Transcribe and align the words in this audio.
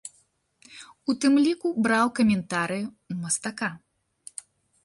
У 1.11 1.15
тым 1.25 1.33
ліку 1.47 1.67
браў 1.87 2.05
каментарыі 2.21 2.85
ў 2.87 3.13
мастака. 3.27 3.69